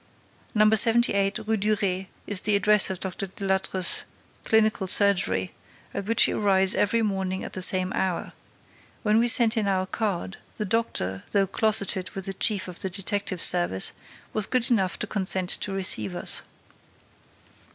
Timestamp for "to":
14.97-15.05, 15.61-15.71